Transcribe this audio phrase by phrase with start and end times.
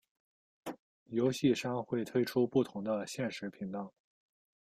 [1.11, 3.93] 游戏商会推出不同的限时频道。